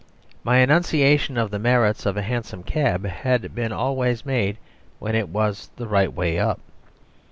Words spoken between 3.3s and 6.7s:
been always made when it was the right way up.